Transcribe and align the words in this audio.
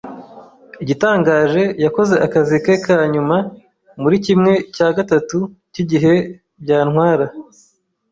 Igitangaje, 0.83 1.63
yakoze 1.83 2.15
akazi 2.25 2.55
ke 2.65 2.75
ka 2.85 2.97
nyuma 3.13 3.37
muri 4.01 4.15
kimwe 4.25 4.53
cya 4.75 4.87
gatatu 4.97 5.37
cyigihe 5.73 6.13
byantwara. 6.63 7.25